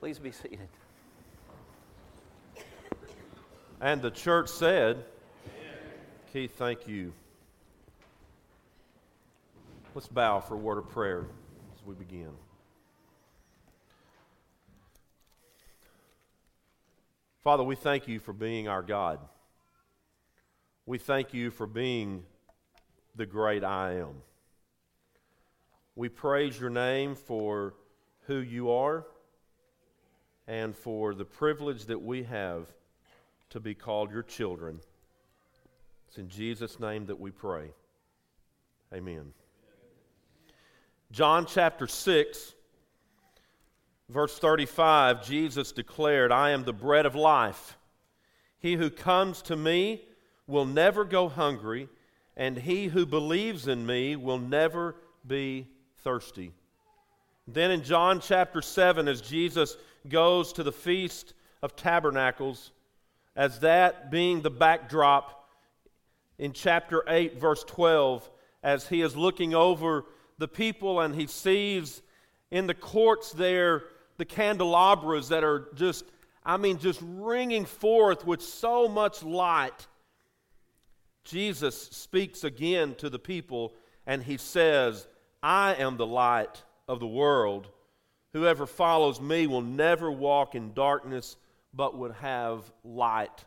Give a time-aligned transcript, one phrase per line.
[0.00, 0.68] Please be seated.
[3.80, 5.04] And the church said,
[6.32, 7.12] Keith, thank you.
[9.96, 11.26] Let's bow for a word of prayer
[11.74, 12.30] as we begin.
[17.42, 19.18] Father, we thank you for being our God.
[20.86, 22.22] We thank you for being
[23.16, 24.22] the great I am.
[25.96, 27.74] We praise your name for
[28.26, 29.04] who you are
[30.48, 32.66] and for the privilege that we have
[33.50, 34.80] to be called your children.
[36.08, 37.70] It's in Jesus' name that we pray.
[38.92, 39.34] Amen.
[41.12, 42.54] John chapter 6,
[44.08, 47.76] verse 35, Jesus declared, I am the bread of life.
[48.58, 50.02] He who comes to me
[50.46, 51.90] will never go hungry,
[52.38, 54.96] and he who believes in me will never
[55.26, 56.52] be thirsty.
[57.46, 59.76] Then in John chapter 7, as Jesus
[60.08, 62.72] goes to the Feast of Tabernacles,
[63.34, 65.38] as that being the backdrop,
[66.38, 68.28] in chapter 8, verse 12,
[68.62, 70.04] as he is looking over
[70.38, 72.00] the people and he sees
[72.50, 73.84] in the courts there
[74.18, 76.04] the candelabras that are just,
[76.44, 79.86] I mean, just ringing forth with so much light.
[81.24, 83.74] Jesus speaks again to the people
[84.06, 85.06] and he says,
[85.42, 87.68] I am the light of the world.
[88.32, 91.36] Whoever follows me will never walk in darkness,
[91.72, 93.44] but would have light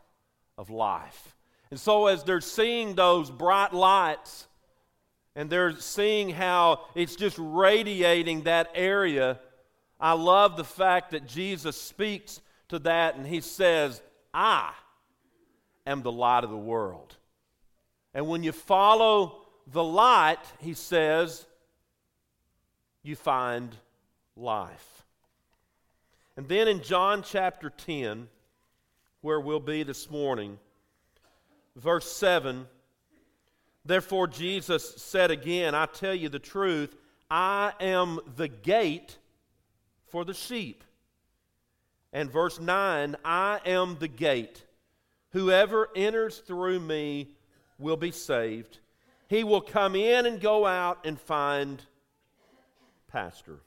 [0.58, 1.36] of life.
[1.70, 4.46] And so, as they're seeing those bright lights,
[5.34, 9.38] and they're seeing how it's just radiating that area.
[9.98, 14.02] I love the fact that Jesus speaks to that and he says,
[14.34, 14.72] I
[15.86, 17.16] am the light of the world.
[18.14, 21.46] And when you follow the light, he says,
[23.02, 23.74] you find
[24.36, 25.04] life.
[26.36, 28.28] And then in John chapter 10,
[29.20, 30.58] where we'll be this morning,
[31.76, 32.66] verse 7
[33.84, 36.94] Therefore, Jesus said again, I tell you the truth,
[37.30, 39.18] I am the gate
[40.06, 40.84] for the sheep.
[42.12, 44.64] And verse 9, I am the gate.
[45.30, 47.30] Whoever enters through me
[47.78, 48.78] will be saved.
[49.28, 51.82] He will come in and go out and find
[53.08, 53.60] pasture.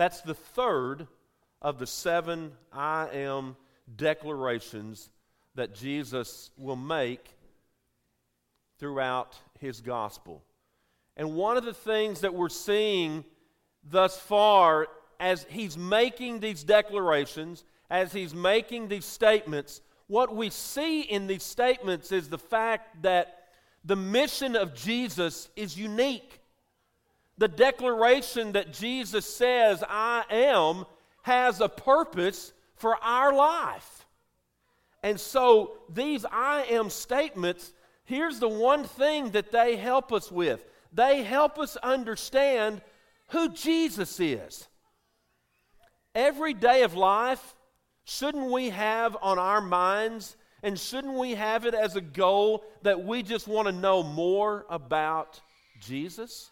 [0.00, 1.06] That's the third
[1.60, 3.54] of the seven I am
[3.96, 5.10] declarations
[5.56, 7.36] that Jesus will make
[8.78, 10.42] throughout his gospel.
[11.18, 13.26] And one of the things that we're seeing
[13.90, 14.88] thus far
[15.20, 21.42] as he's making these declarations, as he's making these statements, what we see in these
[21.42, 23.48] statements is the fact that
[23.84, 26.40] the mission of Jesus is unique.
[27.40, 30.84] The declaration that Jesus says, I am,
[31.22, 34.06] has a purpose for our life.
[35.02, 37.72] And so these I am statements
[38.04, 40.62] here's the one thing that they help us with
[40.92, 42.82] they help us understand
[43.28, 44.66] who Jesus is.
[46.14, 47.54] Every day of life,
[48.04, 53.04] shouldn't we have on our minds and shouldn't we have it as a goal that
[53.04, 55.40] we just want to know more about
[55.80, 56.50] Jesus?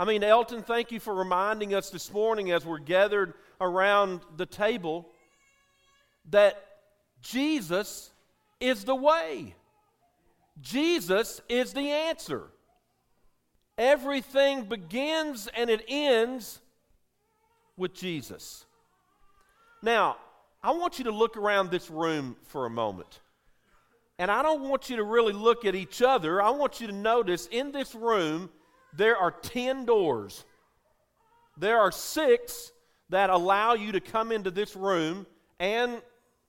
[0.00, 4.46] I mean, Elton, thank you for reminding us this morning as we're gathered around the
[4.46, 5.08] table
[6.30, 6.64] that
[7.20, 8.10] Jesus
[8.60, 9.56] is the way.
[10.60, 12.44] Jesus is the answer.
[13.76, 16.60] Everything begins and it ends
[17.76, 18.66] with Jesus.
[19.82, 20.16] Now,
[20.62, 23.18] I want you to look around this room for a moment.
[24.20, 26.40] And I don't want you to really look at each other.
[26.40, 28.50] I want you to notice in this room,
[28.96, 30.44] there are 10 doors.
[31.56, 32.72] There are six
[33.10, 35.26] that allow you to come into this room
[35.58, 36.00] and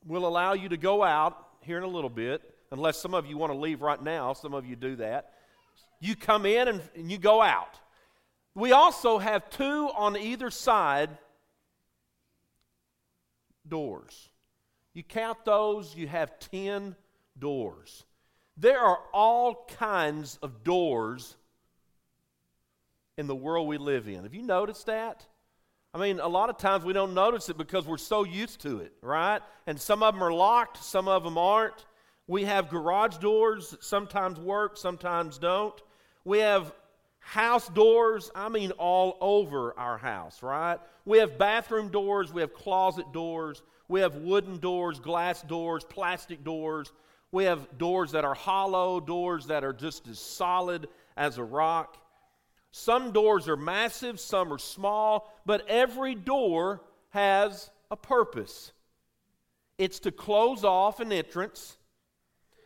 [0.06, 2.42] will allow you to go out here in a little bit
[2.72, 4.34] unless some of you want to leave right now.
[4.34, 5.34] Some of you do that.
[6.00, 7.80] You come in and, and you go out.
[8.56, 11.10] We also have two on either side
[13.68, 14.30] doors.
[14.94, 16.96] You count those, you have 10
[17.38, 18.06] doors.
[18.58, 21.38] There are all kinds of doors
[23.20, 24.24] in the world we live in.
[24.24, 25.26] Have you noticed that?
[25.94, 28.80] I mean, a lot of times we don't notice it because we're so used to
[28.80, 29.42] it, right?
[29.68, 31.86] And some of them are locked, some of them aren't.
[32.28, 35.76] We have garage doors that sometimes work, sometimes don't.
[36.24, 36.74] We have
[37.20, 40.80] house doors, I mean, all over our house, right?
[41.04, 46.46] We have bathroom doors, we have closet doors, we have wooden doors, glass doors, plastic
[46.46, 46.94] doors.
[47.32, 50.88] We have doors that are hollow, doors that are just as solid
[51.18, 51.98] as a rock.
[52.72, 58.72] Some doors are massive, some are small, but every door has a purpose
[59.80, 61.78] it's to close off an entrance,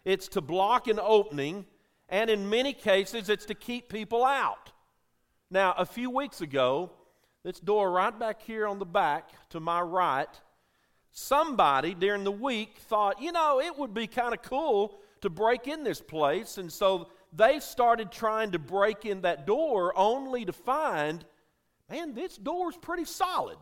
[0.03, 1.65] it's to block an opening,
[2.09, 4.71] and in many cases, it's to keep people out.
[5.51, 6.91] Now, a few weeks ago,
[7.44, 10.27] this door right back here on the back to my right,
[11.11, 15.67] somebody during the week thought, you know, it would be kind of cool to break
[15.67, 16.57] in this place.
[16.57, 21.25] And so they started trying to break in that door only to find,
[21.89, 23.57] man, this door's pretty solid.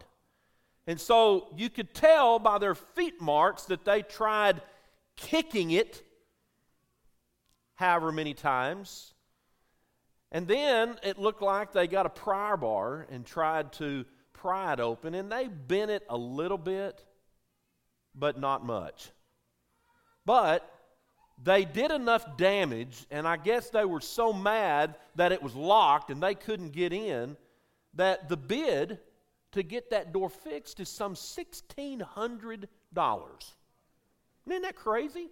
[0.88, 4.62] And so you could tell by their feet marks that they tried
[5.15, 6.03] kicking it
[7.75, 9.13] however many times.
[10.31, 14.79] And then it looked like they got a pry bar and tried to pry it
[14.79, 17.03] open, and they bent it a little bit,
[18.15, 19.12] but not much.
[20.25, 20.67] But
[21.43, 26.11] they did enough damage, and I guess they were so mad that it was locked
[26.11, 27.35] and they couldn't get in
[27.95, 28.99] that the bid
[29.53, 32.65] to get that door fixed is some $1,600.
[34.47, 35.29] Isn't that crazy?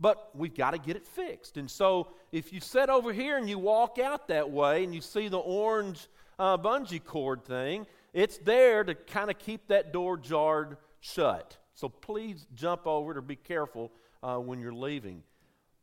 [0.00, 1.56] But we've got to get it fixed.
[1.56, 5.00] And so if you sit over here and you walk out that way and you
[5.00, 6.08] see the orange
[6.38, 11.56] uh, bungee cord thing, it's there to kind of keep that door jarred shut.
[11.74, 13.92] So please jump over it or be careful
[14.24, 15.22] uh, when you're leaving.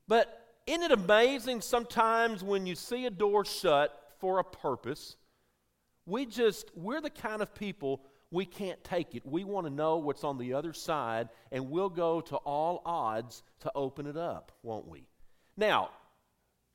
[0.08, 5.16] But isn't it amazing sometimes when you see a door shut for a purpose?
[6.06, 8.02] We just, we're the kind of people
[8.32, 9.26] we can't take it.
[9.26, 13.44] We want to know what's on the other side, and we'll go to all odds
[13.60, 15.06] to open it up, won't we?
[15.58, 15.90] Now,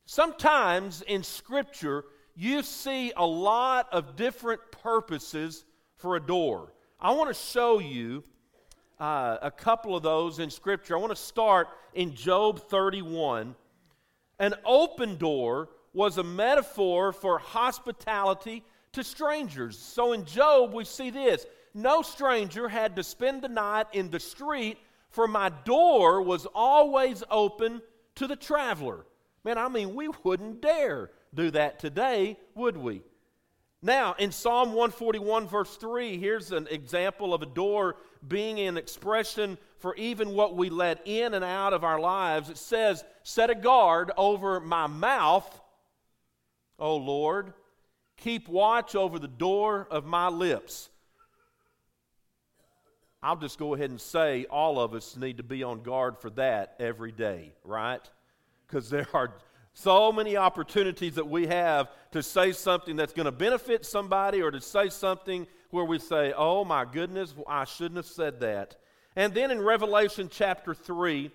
[0.05, 2.05] sometimes in Scripture,
[2.35, 5.65] you see a lot of different purposes
[5.95, 6.73] for a door.
[6.99, 8.23] I want to show you
[8.99, 10.95] uh, a couple of those in Scripture.
[10.95, 13.55] I want to start in Job 31.
[14.39, 18.63] An open door was a metaphor for hospitality
[18.93, 19.77] to strangers.
[19.77, 24.19] So in Job, we see this no stranger had to spend the night in the
[24.19, 24.79] street,
[25.11, 27.81] for my door was always open
[28.15, 29.05] to the traveler.
[29.43, 33.03] Man, I mean, we wouldn't dare do that today, would we?
[33.81, 37.97] Now, in Psalm 141, verse 3, here's an example of a door
[38.27, 42.49] being an expression for even what we let in and out of our lives.
[42.49, 45.61] It says, Set a guard over my mouth,
[46.79, 47.53] O Lord,
[48.17, 50.89] Keep watch over the door of my lips.
[53.21, 56.29] I'll just go ahead and say all of us need to be on guard for
[56.31, 58.01] that every day, right?
[58.65, 59.33] Because there are
[59.79, 64.49] so many opportunities that we have to say something that's going to benefit somebody or
[64.49, 68.75] to say something where we say, oh my goodness, I shouldn't have said that.
[69.15, 71.29] And then in Revelation chapter 3,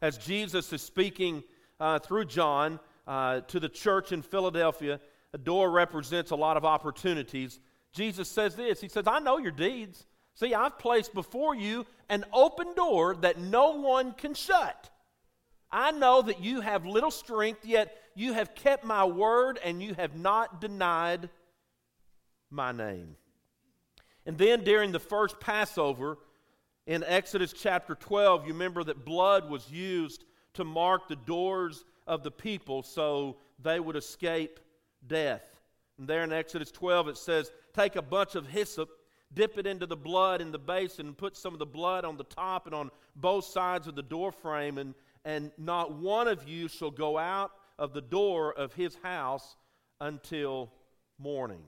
[0.00, 1.44] as Jesus is speaking
[1.78, 4.98] uh, through John uh, to the church in Philadelphia,
[5.34, 7.60] a door represents a lot of opportunities.
[7.92, 10.06] Jesus says this He says, I know your deeds.
[10.36, 14.88] See, I've placed before you an open door that no one can shut.
[15.74, 19.92] I know that you have little strength, yet you have kept my word and you
[19.94, 21.28] have not denied
[22.48, 23.16] my name.
[24.24, 26.18] And then during the first Passover
[26.86, 30.24] in Exodus chapter 12, you remember that blood was used
[30.54, 34.60] to mark the doors of the people so they would escape
[35.08, 35.42] death.
[35.98, 38.90] And there in Exodus 12, it says, Take a bunch of hyssop,
[39.32, 42.16] dip it into the blood in the basin, and put some of the blood on
[42.16, 46.48] the top and on both sides of the door frame, and, and not one of
[46.48, 49.56] you shall go out of the door of his house
[50.00, 50.72] until
[51.18, 51.62] morning.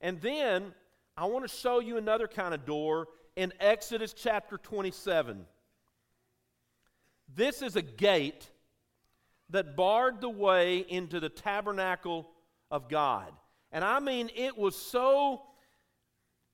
[0.00, 0.74] And then
[1.16, 5.46] I want to show you another kind of door in Exodus chapter 27.
[7.34, 8.50] This is a gate
[9.50, 12.28] that barred the way into the tabernacle
[12.70, 13.32] of God.
[13.72, 15.42] And I mean, it was so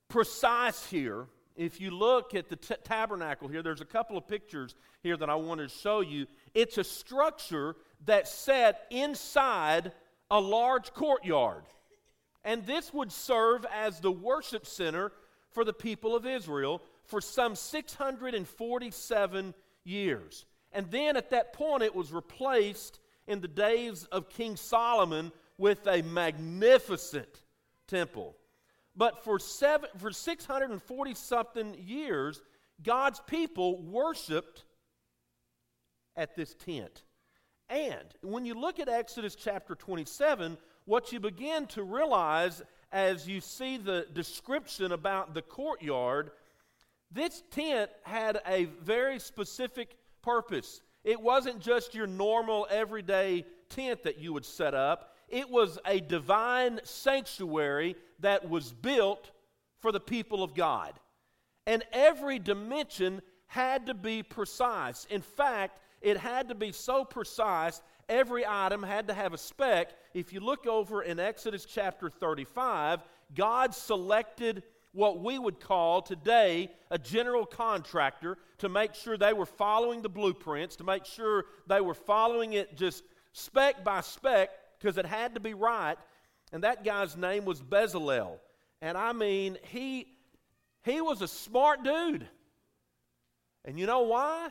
[0.09, 1.27] precise here.
[1.61, 5.29] If you look at the t- tabernacle here, there's a couple of pictures here that
[5.29, 6.25] I wanted to show you.
[6.55, 9.91] It's a structure that's set inside
[10.31, 11.61] a large courtyard.
[12.43, 15.11] And this would serve as the worship center
[15.51, 19.53] for the people of Israel for some 647
[19.83, 20.45] years.
[20.71, 25.85] And then at that point, it was replaced in the days of King Solomon with
[25.85, 27.43] a magnificent
[27.87, 28.35] temple.
[29.01, 32.39] But for, seven, for 640 something years,
[32.83, 34.63] God's people worshiped
[36.15, 37.01] at this tent.
[37.67, 40.55] And when you look at Exodus chapter 27,
[40.85, 46.29] what you begin to realize as you see the description about the courtyard,
[47.09, 50.79] this tent had a very specific purpose.
[51.03, 55.99] It wasn't just your normal everyday tent that you would set up, it was a
[55.99, 59.31] divine sanctuary that was built
[59.79, 60.93] for the people of God.
[61.65, 65.05] And every dimension had to be precise.
[65.09, 69.91] In fact, it had to be so precise, every item had to have a spec.
[70.13, 73.01] If you look over in Exodus chapter 35,
[73.35, 79.45] God selected what we would call today a general contractor to make sure they were
[79.45, 84.49] following the blueprints, to make sure they were following it just spec by spec,
[84.81, 85.97] because it had to be right.
[86.51, 88.39] And that guy's name was Bezalel.
[88.81, 90.07] And I mean, he,
[90.83, 92.27] he was a smart dude.
[93.63, 94.49] And you know why?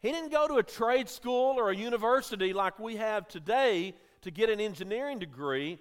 [0.00, 4.30] He didn't go to a trade school or a university like we have today to
[4.30, 5.78] get an engineering degree.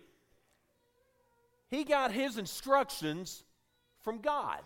[1.69, 3.43] He got his instructions
[4.01, 4.61] from God.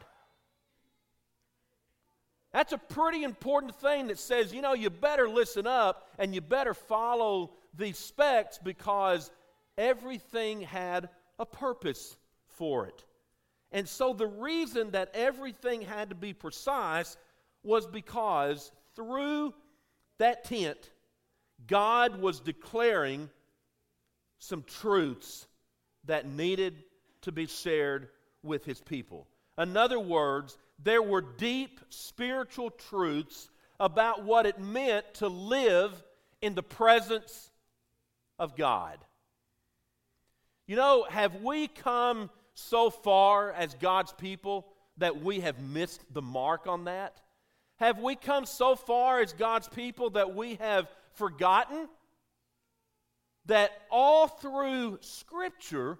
[2.51, 6.41] That's a pretty important thing that says, you know, you better listen up and you
[6.41, 9.32] better follow these specs because
[9.77, 12.17] everything had a purpose
[12.48, 13.03] for it.
[13.72, 17.17] And so the reason that everything had to be precise
[17.63, 19.53] was because through
[20.17, 20.91] that tent,
[21.67, 23.29] God was declaring
[24.39, 25.48] some truths
[26.05, 26.84] that needed
[27.22, 28.10] to be shared
[28.44, 29.27] with his people.
[29.58, 36.03] In other words, there were deep spiritual truths about what it meant to live
[36.41, 37.51] in the presence
[38.39, 39.00] of God.
[40.68, 46.22] You know, have we come so far as God's people that we have missed the
[46.22, 47.22] mark on that?
[47.77, 51.89] Have we come so far as God's people that we have forgotten
[53.46, 55.98] that all through Scripture,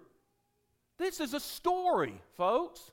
[0.98, 2.92] this is a story, folks.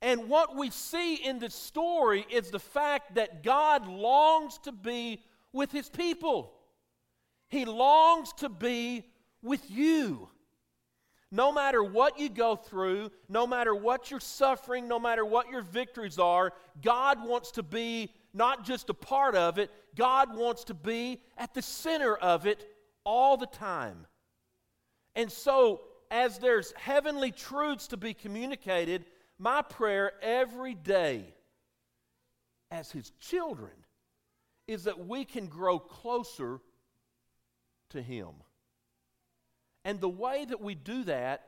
[0.00, 5.22] And what we see in this story is the fact that God longs to be
[5.52, 6.52] with his people.
[7.48, 9.04] He longs to be
[9.42, 10.28] with you.
[11.30, 15.60] No matter what you go through, no matter what you're suffering, no matter what your
[15.60, 16.52] victories are,
[16.82, 21.52] God wants to be not just a part of it, God wants to be at
[21.52, 22.66] the center of it
[23.04, 24.06] all the time.
[25.14, 29.04] And so, as there's heavenly truths to be communicated,
[29.38, 31.34] my prayer every day
[32.70, 33.72] as His children
[34.66, 36.60] is that we can grow closer
[37.90, 38.28] to Him.
[39.84, 41.46] And the way that we do that,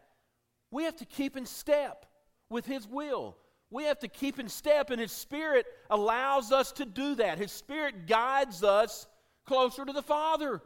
[0.70, 2.06] we have to keep in step
[2.48, 3.36] with His will.
[3.70, 7.38] We have to keep in step, and His Spirit allows us to do that.
[7.38, 9.06] His Spirit guides us
[9.46, 10.62] closer to the Father.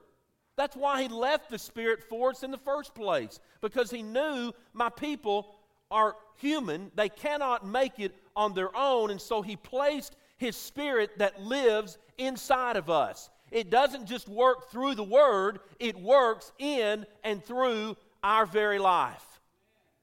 [0.56, 4.52] That's why He left the Spirit for us in the first place, because He knew
[4.72, 5.54] my people
[5.90, 11.18] are human, they cannot make it on their own, and so He placed His Spirit
[11.18, 13.30] that lives inside of us.
[13.54, 19.24] It doesn't just work through the Word, it works in and through our very life.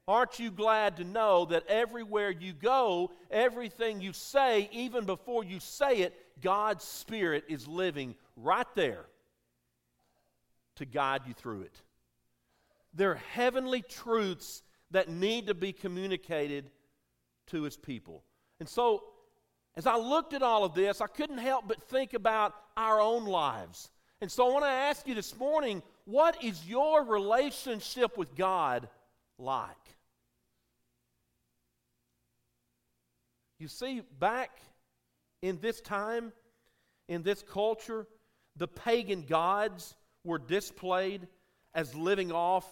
[0.08, 5.60] Aren't you glad to know that everywhere you go, everything you say, even before you
[5.60, 9.04] say it, God's Spirit is living right there
[10.76, 11.82] to guide you through it?
[12.94, 16.70] There are heavenly truths that need to be communicated
[17.48, 18.24] to His people.
[18.60, 19.04] And so
[19.76, 23.24] as I looked at all of this, I couldn't help but think about our own
[23.24, 23.90] lives.
[24.20, 28.88] And so I want to ask you this morning what is your relationship with God
[29.38, 29.68] like?
[33.58, 34.50] You see, back
[35.40, 36.32] in this time,
[37.08, 38.06] in this culture,
[38.56, 41.28] the pagan gods were displayed
[41.74, 42.66] as living off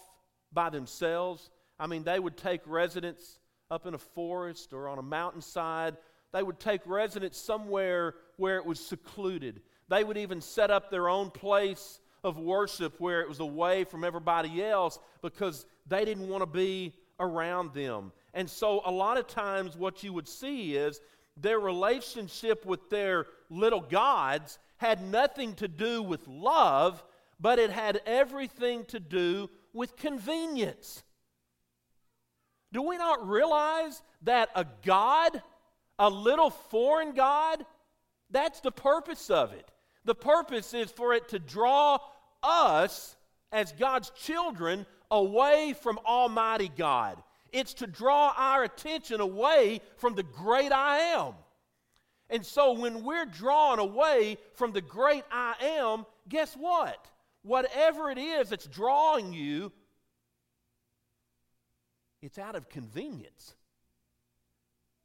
[0.52, 1.48] by themselves.
[1.78, 3.38] I mean, they would take residence
[3.70, 5.96] up in a forest or on a mountainside
[6.32, 9.60] they would take residence somewhere where it was secluded.
[9.90, 14.04] They would even set up their own place of worship where it was away from
[14.04, 18.12] everybody else because they didn't want to be around them.
[18.32, 21.00] And so, a lot of times, what you would see is
[21.36, 27.04] their relationship with their little gods had nothing to do with love,
[27.38, 31.02] but it had everything to do with convenience.
[32.72, 35.42] Do we not realize that a God
[36.00, 37.64] a little foreign God,
[38.30, 39.70] that's the purpose of it.
[40.04, 41.98] The purpose is for it to draw
[42.42, 43.16] us
[43.52, 47.22] as God's children away from Almighty God.
[47.52, 51.34] It's to draw our attention away from the great I am.
[52.30, 57.04] And so when we're drawn away from the great I am, guess what?
[57.42, 59.72] Whatever it is that's drawing you,
[62.22, 63.54] it's out of convenience.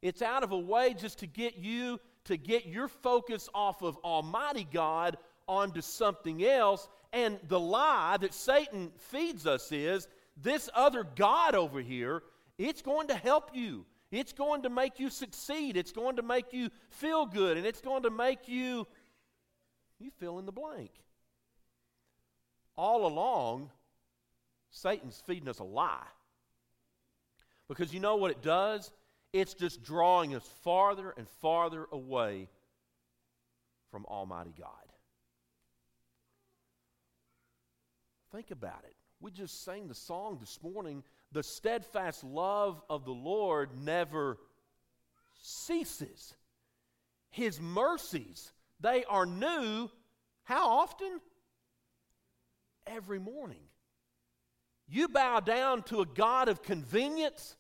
[0.02, 3.98] It's out of a way just to get you to get your focus off of
[3.98, 5.18] Almighty God
[5.48, 6.88] onto something else.
[7.14, 10.08] And the lie that Satan feeds us is
[10.42, 12.24] this other God over here,
[12.58, 13.86] it's going to help you.
[14.12, 15.78] It's going to make you succeed.
[15.78, 17.58] It's going to make you feel good.
[17.58, 18.88] And it's going to make you,
[20.00, 20.92] you fill in the blank.
[22.78, 23.72] All along,
[24.70, 26.08] Satan's feeding us a lie.
[27.68, 28.92] Because you know what it does?
[29.36, 32.48] It's just drawing us farther and farther away
[33.92, 34.70] from Almighty God.
[38.32, 38.96] Think about it.
[39.20, 41.04] We just sang the song this morning.
[41.34, 44.38] The steadfast love of the Lord never
[45.42, 46.34] ceases.
[47.30, 49.92] His mercies, they are new.
[50.46, 51.20] How often?
[52.88, 53.68] Every morning.
[54.88, 57.58] You bow down to a God of convenience,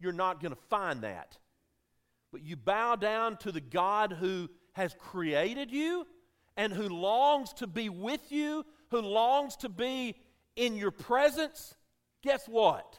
[0.00, 1.38] you're not going to find that.
[2.32, 6.06] But you bow down to the God who has created you
[6.56, 10.16] and who longs to be with you, who longs to be
[10.56, 11.74] in your presence.
[12.22, 12.98] Guess what?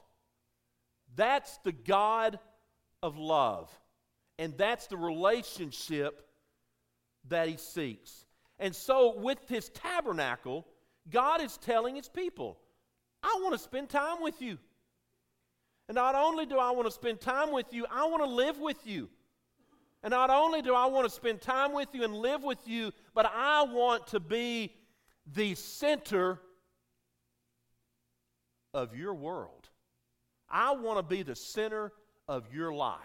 [1.16, 2.40] That's the God
[3.04, 3.70] of love.
[4.38, 6.26] And that's the relationship
[7.28, 8.26] that he seeks.
[8.58, 10.66] And so, with his tabernacle,
[11.10, 12.58] God is telling his people,
[13.24, 14.58] I want to spend time with you.
[15.90, 18.60] And not only do I want to spend time with you, I want to live
[18.60, 19.10] with you.
[20.04, 22.92] And not only do I want to spend time with you and live with you,
[23.16, 24.76] but I want to be
[25.34, 26.40] the center
[28.72, 29.68] of your world.
[30.48, 31.92] I want to be the center
[32.28, 33.00] of your life.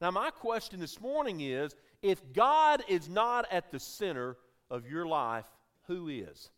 [0.00, 4.36] Now, my question this morning is if God is not at the center
[4.70, 5.46] of your life,
[5.86, 6.50] who is?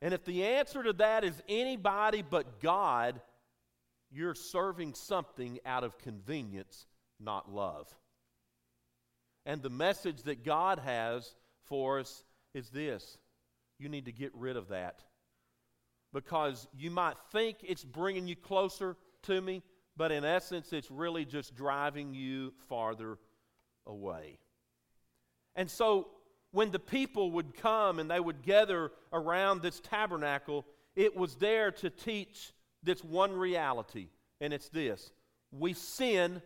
[0.00, 3.20] And if the answer to that is anybody but God,
[4.10, 6.86] you're serving something out of convenience,
[7.18, 7.88] not love.
[9.44, 12.22] And the message that God has for us
[12.54, 13.18] is this
[13.78, 15.00] you need to get rid of that.
[16.12, 19.62] Because you might think it's bringing you closer to me,
[19.96, 23.18] but in essence, it's really just driving you farther
[23.86, 24.38] away.
[25.54, 26.08] And so
[26.58, 30.66] when the people would come and they would gather around this tabernacle,
[30.96, 34.08] it was there to teach this one reality,
[34.40, 35.12] and it's this
[35.52, 36.42] we sin,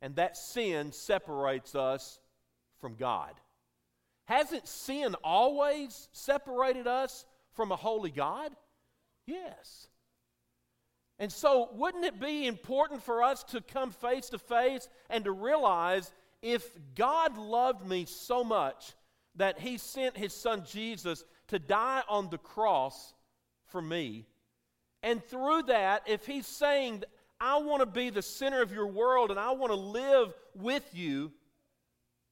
[0.00, 2.20] and that sin separates us
[2.80, 3.32] from God.
[4.26, 8.52] Hasn't sin always separated us from a holy God?
[9.26, 9.88] Yes.
[11.18, 15.32] And so, wouldn't it be important for us to come face to face and to
[15.32, 18.92] realize if God loved me so much
[19.36, 23.14] that he sent his son Jesus to die on the cross
[23.66, 24.26] for me,
[25.02, 27.04] and through that, if he's saying,
[27.40, 30.84] I want to be the center of your world and I want to live with
[30.92, 31.32] you,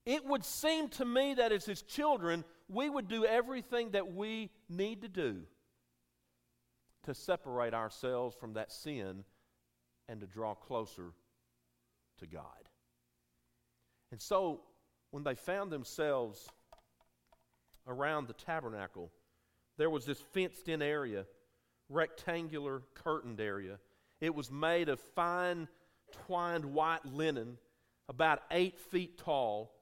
[0.05, 4.51] it would seem to me that as his children, we would do everything that we
[4.68, 5.42] need to do
[7.05, 9.25] to separate ourselves from that sin
[10.09, 11.12] and to draw closer
[12.18, 12.68] to God.
[14.11, 14.61] And so,
[15.11, 16.49] when they found themselves
[17.87, 19.11] around the tabernacle,
[19.77, 21.25] there was this fenced in area,
[21.88, 23.79] rectangular curtained area.
[24.21, 25.68] It was made of fine
[26.27, 27.59] twined white linen,
[28.09, 29.73] about eight feet tall.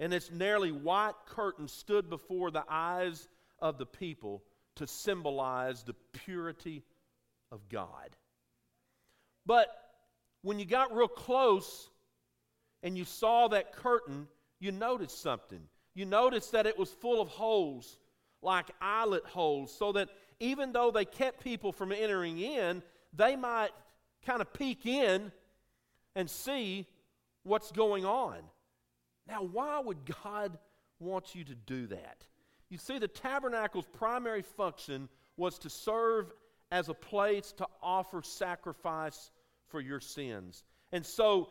[0.00, 3.28] And its nearly white curtain stood before the eyes
[3.60, 4.42] of the people
[4.76, 6.82] to symbolize the purity
[7.52, 8.16] of God.
[9.46, 9.68] But
[10.42, 11.88] when you got real close,
[12.84, 14.28] and you saw that curtain,
[14.60, 15.62] you noticed something.
[15.94, 17.98] You noticed that it was full of holes,
[18.42, 22.82] like eyelet holes, so that even though they kept people from entering in,
[23.14, 23.70] they might
[24.26, 25.32] kind of peek in
[26.14, 26.86] and see
[27.42, 28.36] what's going on.
[29.26, 30.58] Now, why would God
[31.00, 32.26] want you to do that?
[32.68, 36.32] You see, the tabernacle's primary function was to serve
[36.70, 39.30] as a place to offer sacrifice
[39.68, 40.64] for your sins.
[40.92, 41.50] And so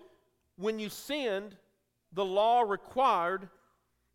[0.58, 1.56] when you sinned,
[2.12, 3.50] the law required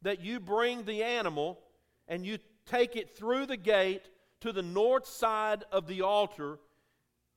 [0.02, 1.58] that you bring the animal
[2.06, 4.08] and you take it through the gate
[4.40, 6.58] to the north side of the altar,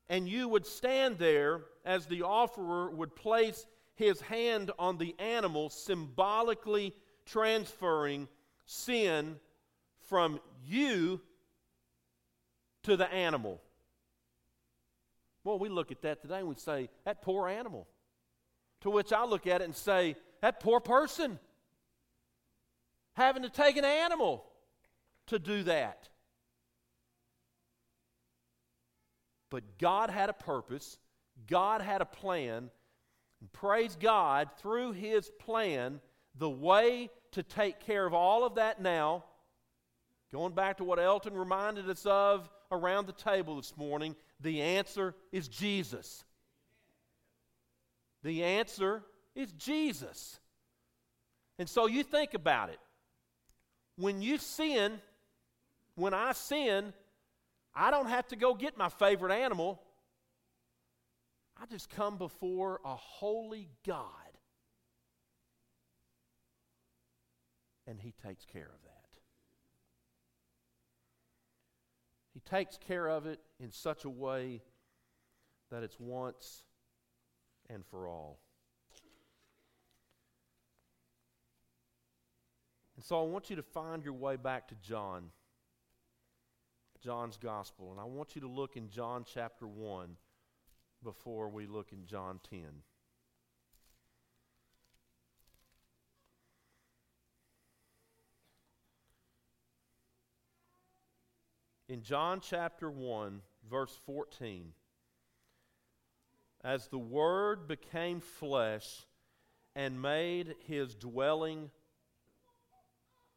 [0.07, 5.69] and you would stand there as the offerer would place his hand on the animal,
[5.69, 6.93] symbolically
[7.25, 8.27] transferring
[8.65, 9.39] sin
[10.07, 11.19] from you
[12.83, 13.61] to the animal.
[15.43, 17.87] Well, we look at that today and we say, that poor animal.
[18.81, 21.39] To which I look at it and say, that poor person
[23.13, 24.43] having to take an animal
[25.27, 26.09] to do that.
[29.49, 30.97] But God had a purpose,
[31.47, 32.69] God had a plan,
[33.41, 35.99] and praise God, through His plan,
[36.35, 39.25] the way to take care of all of that now,
[40.31, 45.13] going back to what Elton reminded us of around the table this morning, the answer
[45.31, 46.23] is Jesus.
[48.23, 49.03] The answer
[49.35, 50.39] is Jesus.
[51.57, 52.79] And so you think about it.
[53.97, 54.99] When you sin,
[55.95, 56.93] when I sin,
[57.73, 59.81] I don't have to go get my favorite animal.
[61.61, 64.05] I just come before a holy God.
[67.87, 69.01] And He takes care of that.
[72.33, 74.61] He takes care of it in such a way
[75.69, 76.63] that it's once
[77.73, 78.39] and for all.
[82.95, 85.31] And so I want you to find your way back to John,
[87.03, 87.91] John's Gospel.
[87.91, 90.17] And I want you to look in John chapter 1
[91.03, 92.59] before we look in John 10.
[101.89, 104.71] In John chapter 1, verse 14,
[106.63, 109.05] as the Word became flesh
[109.75, 111.69] and made his dwelling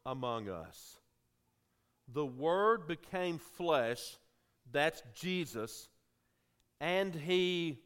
[0.05, 0.99] among us.
[2.13, 4.17] The Word became flesh,
[4.71, 5.89] that's Jesus,
[6.79, 7.79] and he,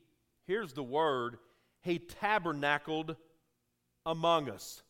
[0.47, 1.38] here's the word,
[1.82, 3.15] he tabernacled
[4.06, 4.82] among us.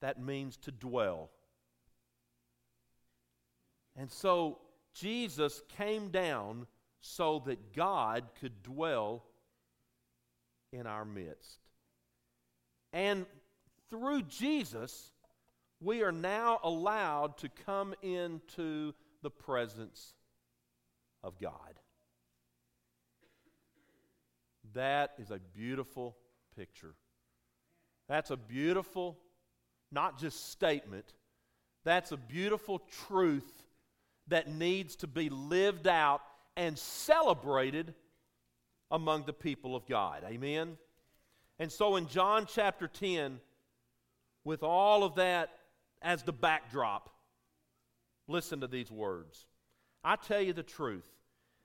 [0.00, 1.30] That means to dwell.
[3.96, 4.58] And so
[4.94, 6.66] Jesus came down
[7.00, 9.24] so that God could dwell
[10.72, 11.58] in our midst.
[12.92, 13.26] And
[13.90, 15.12] through Jesus,
[15.80, 20.14] we are now allowed to come into the presence
[21.22, 21.52] of God.
[24.74, 26.16] That is a beautiful
[26.56, 26.94] picture.
[28.08, 29.18] That's a beautiful,
[29.90, 31.14] not just statement,
[31.84, 33.50] that's a beautiful truth
[34.28, 36.20] that needs to be lived out
[36.58, 37.94] and celebrated
[38.90, 40.24] among the people of God.
[40.26, 40.76] Amen?
[41.60, 43.38] And so in John chapter 10,
[44.44, 45.50] with all of that
[46.02, 47.10] as the backdrop,
[48.26, 49.46] listen to these words.
[50.02, 51.06] I tell you the truth.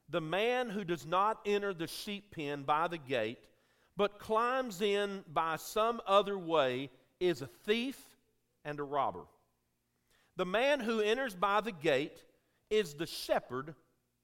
[0.10, 3.40] The man who does not enter the sheep pen by the gate,
[3.98, 8.00] but climbs in by some other way, is a thief
[8.64, 9.24] and a robber.
[10.36, 12.24] The man who enters by the gate
[12.70, 13.74] is the shepherd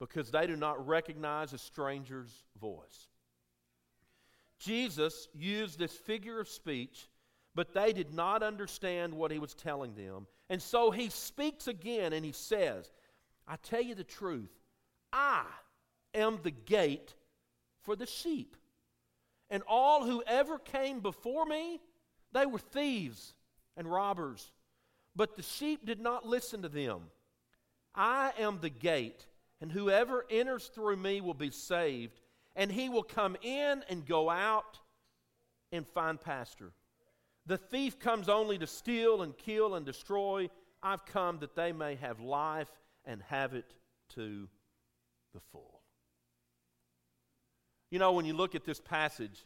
[0.00, 3.08] because they do not recognize a stranger's voice.
[4.58, 7.08] Jesus used this figure of speech,
[7.54, 10.26] but they did not understand what he was telling them.
[10.50, 12.90] And so he speaks again and he says,
[13.46, 14.50] I tell you the truth,
[15.12, 15.44] I
[16.14, 17.14] am the gate
[17.82, 18.56] for the sheep.
[19.50, 21.80] And all who ever came before me,
[22.32, 23.34] they were thieves
[23.76, 24.52] and robbers.
[25.16, 27.00] But the sheep did not listen to them.
[27.94, 29.26] I am the gate
[29.60, 32.20] and whoever enters through me will be saved,
[32.54, 34.78] and he will come in and go out
[35.72, 36.72] and find pasture.
[37.46, 40.50] The thief comes only to steal and kill and destroy.
[40.82, 42.70] I've come that they may have life
[43.04, 43.74] and have it
[44.14, 44.48] to
[45.34, 45.80] the full.
[47.90, 49.44] You know, when you look at this passage,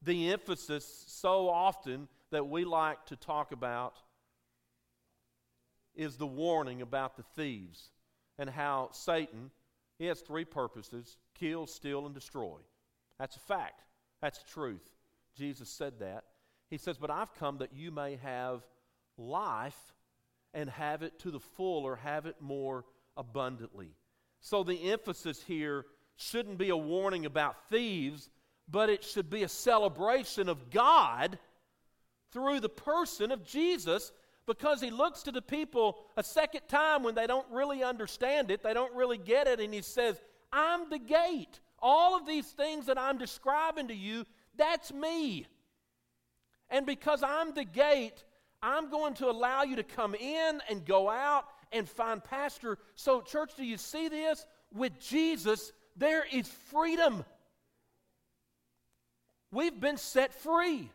[0.00, 3.96] the emphasis so often that we like to talk about
[5.94, 7.90] is the warning about the thieves
[8.38, 9.50] and how Satan,
[9.98, 12.58] he has three purposes kill, steal, and destroy.
[13.18, 13.82] That's a fact.
[14.20, 14.82] That's the truth.
[15.36, 16.24] Jesus said that.
[16.70, 18.66] He says, But I've come that you may have
[19.16, 19.94] life
[20.52, 22.84] and have it to the full or have it more
[23.16, 23.90] abundantly.
[24.40, 28.28] So the emphasis here shouldn't be a warning about thieves,
[28.68, 31.38] but it should be a celebration of God
[32.32, 34.12] through the person of Jesus
[34.46, 38.62] because he looks to the people a second time when they don't really understand it,
[38.62, 40.20] they don't really get it, and he says,
[40.52, 41.60] I'm the gate.
[41.80, 44.24] All of these things that I'm describing to you,
[44.56, 45.46] that's me.
[46.70, 48.24] And because I'm the gate,
[48.62, 52.78] I'm going to allow you to come in and go out and find pasture.
[52.94, 54.46] So, church, do you see this?
[54.72, 57.24] With Jesus, there is freedom.
[59.52, 60.90] We've been set free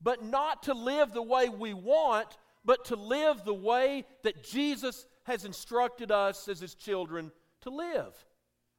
[0.00, 5.06] but not to live the way we want, but to live the way that Jesus
[5.24, 7.30] has instructed us as his children
[7.62, 8.14] to live.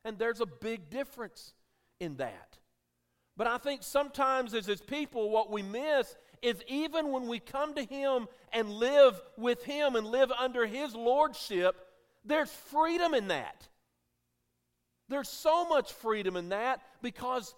[0.03, 1.53] And there's a big difference
[1.99, 2.57] in that.
[3.37, 7.75] But I think sometimes as his people, what we miss is even when we come
[7.75, 11.75] to him and live with him and live under his lordship,
[12.25, 13.67] there's freedom in that.
[15.07, 17.53] There's so much freedom in that because,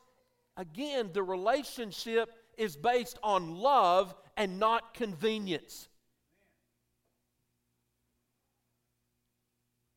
[0.58, 5.88] again, the relationship is based on love and not convenience.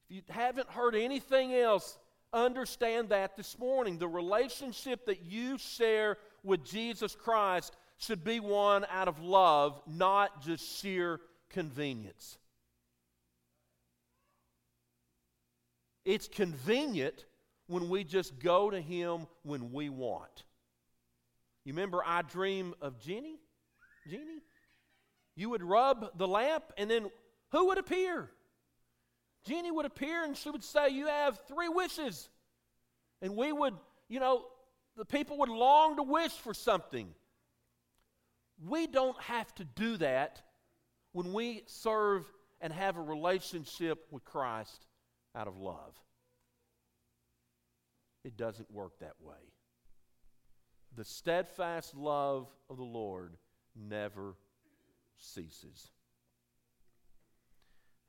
[0.09, 1.99] If you haven't heard anything else,
[2.33, 3.99] understand that this morning.
[3.99, 10.43] The relationship that you share with Jesus Christ should be one out of love, not
[10.43, 12.39] just sheer convenience.
[16.05, 17.25] It's convenient
[17.67, 20.45] when we just go to Him when we want.
[21.67, 23.41] You remember I Dream of Jeannie?
[24.09, 24.41] Jeannie?
[25.35, 27.11] You would rub the lamp, and then
[27.51, 28.31] who would appear?
[29.45, 32.29] Jeannie would appear and she would say, You have three wishes.
[33.21, 33.75] And we would,
[34.09, 34.45] you know,
[34.97, 37.09] the people would long to wish for something.
[38.65, 40.43] We don't have to do that
[41.11, 44.87] when we serve and have a relationship with Christ
[45.35, 45.97] out of love.
[48.25, 49.56] It doesn't work that way.
[50.97, 53.37] The steadfast love of the Lord
[53.75, 54.35] never
[55.19, 55.91] ceases.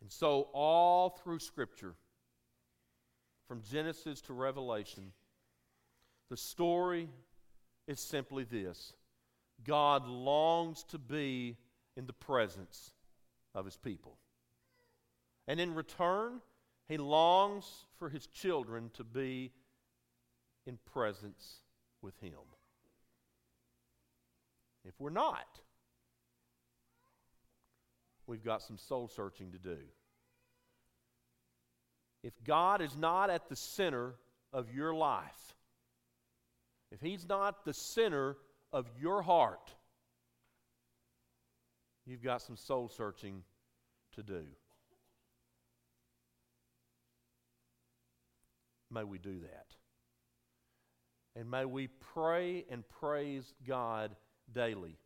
[0.02, 1.96] And so, all through Scripture,
[3.48, 5.12] from Genesis to Revelation,
[6.30, 7.10] the story
[7.88, 8.94] is simply this
[9.66, 11.58] God longs to be
[11.98, 12.92] in the presence
[13.54, 14.18] of his people.
[15.48, 16.42] And in return,
[16.88, 19.52] he longs for his children to be
[20.66, 21.62] in presence
[22.02, 22.34] with him.
[24.88, 25.60] If we're not,
[28.26, 29.78] we've got some soul searching to do.
[32.24, 34.16] If God is not at the center
[34.54, 35.56] of your life,
[36.92, 38.38] if He's not the center
[38.72, 39.74] of your heart,
[42.06, 43.44] you've got some soul searching
[44.14, 44.44] to do.
[48.90, 49.66] May we do that.
[51.36, 54.16] And may we pray and praise God
[54.52, 54.98] daily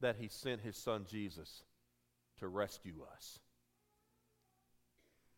[0.00, 1.62] that He sent His Son Jesus
[2.38, 3.40] to rescue us.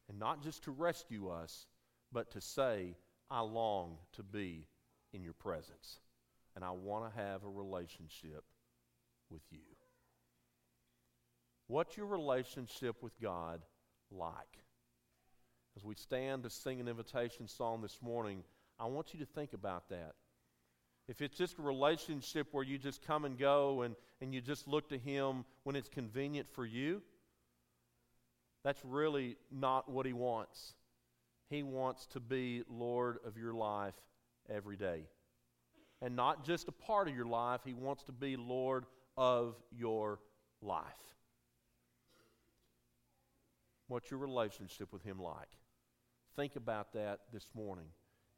[0.09, 1.66] And not just to rescue us,
[2.12, 2.96] but to say,
[3.31, 4.66] I long to be
[5.12, 6.00] in your presence.
[6.57, 8.44] And I want to have a relationship
[9.31, 9.59] with you.
[11.66, 13.61] What's your relationship with God
[14.11, 14.64] like?
[15.76, 18.42] As we stand to sing an invitation song this morning,
[18.81, 20.14] I want you to think about that.
[21.09, 24.68] If it's just a relationship where you just come and go and, and you just
[24.68, 27.01] look to Him when it's convenient for you,
[28.62, 30.75] that's really not what He wants.
[31.49, 33.94] He wants to be Lord of your life
[34.51, 35.05] every day.
[36.03, 38.85] And not just a part of your life, He wants to be Lord
[39.16, 40.21] of your
[40.61, 40.85] life.
[43.87, 45.49] What's your relationship with Him like?
[46.37, 47.87] Think about that this morning.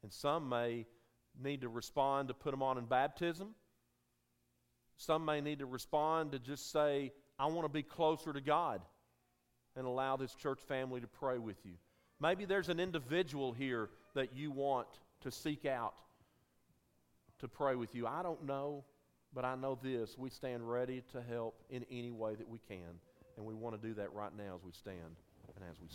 [0.03, 0.85] And some may
[1.39, 3.55] need to respond to put them on in baptism.
[4.97, 8.81] Some may need to respond to just say, I want to be closer to God
[9.75, 11.73] and allow this church family to pray with you.
[12.19, 14.87] Maybe there's an individual here that you want
[15.21, 15.95] to seek out
[17.39, 18.05] to pray with you.
[18.05, 18.83] I don't know,
[19.33, 20.15] but I know this.
[20.17, 22.99] We stand ready to help in any way that we can.
[23.37, 25.15] And we want to do that right now as we stand
[25.55, 25.87] and as we